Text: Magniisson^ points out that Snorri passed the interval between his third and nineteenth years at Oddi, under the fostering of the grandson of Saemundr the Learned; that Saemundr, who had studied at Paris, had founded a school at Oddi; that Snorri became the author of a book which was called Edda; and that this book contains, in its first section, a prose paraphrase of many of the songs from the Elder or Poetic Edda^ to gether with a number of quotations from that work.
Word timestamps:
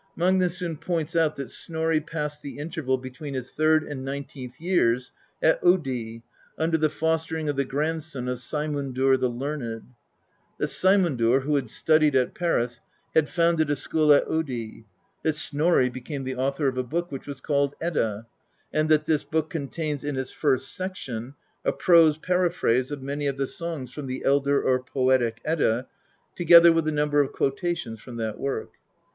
Magniisson^ 0.17 0.81
points 0.81 1.15
out 1.15 1.35
that 1.35 1.51
Snorri 1.51 1.99
passed 2.01 2.41
the 2.41 2.57
interval 2.57 2.97
between 2.97 3.35
his 3.35 3.51
third 3.51 3.83
and 3.83 4.03
nineteenth 4.03 4.59
years 4.59 5.11
at 5.43 5.61
Oddi, 5.61 6.23
under 6.57 6.75
the 6.75 6.89
fostering 6.89 7.47
of 7.47 7.55
the 7.55 7.65
grandson 7.65 8.27
of 8.27 8.39
Saemundr 8.39 9.19
the 9.19 9.29
Learned; 9.29 9.85
that 10.57 10.69
Saemundr, 10.69 11.43
who 11.43 11.53
had 11.55 11.69
studied 11.69 12.15
at 12.15 12.33
Paris, 12.33 12.81
had 13.13 13.29
founded 13.29 13.69
a 13.69 13.75
school 13.75 14.11
at 14.11 14.25
Oddi; 14.25 14.85
that 15.21 15.35
Snorri 15.35 15.87
became 15.87 16.23
the 16.23 16.35
author 16.35 16.67
of 16.67 16.79
a 16.79 16.83
book 16.83 17.11
which 17.11 17.27
was 17.27 17.39
called 17.39 17.75
Edda; 17.79 18.25
and 18.73 18.89
that 18.89 19.05
this 19.05 19.23
book 19.23 19.51
contains, 19.51 20.03
in 20.03 20.17
its 20.17 20.31
first 20.31 20.73
section, 20.73 21.35
a 21.63 21.71
prose 21.71 22.17
paraphrase 22.17 22.89
of 22.89 23.03
many 23.03 23.27
of 23.27 23.37
the 23.37 23.45
songs 23.45 23.93
from 23.93 24.07
the 24.07 24.23
Elder 24.25 24.63
or 24.63 24.81
Poetic 24.81 25.39
Edda^ 25.47 25.85
to 26.37 26.43
gether 26.43 26.71
with 26.73 26.87
a 26.87 26.91
number 26.91 27.21
of 27.21 27.31
quotations 27.31 27.99
from 28.01 28.15
that 28.17 28.39
work. 28.39 28.71